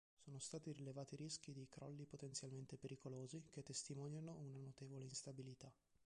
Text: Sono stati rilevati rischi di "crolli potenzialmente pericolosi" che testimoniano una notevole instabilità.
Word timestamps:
Sono 0.17 0.39
stati 0.39 0.71
rilevati 0.71 1.15
rischi 1.15 1.53
di 1.53 1.67
"crolli 1.69 2.07
potenzialmente 2.07 2.75
pericolosi" 2.75 3.45
che 3.51 3.61
testimoniano 3.61 4.31
una 4.39 4.57
notevole 4.57 5.03
instabilità. 5.05 5.71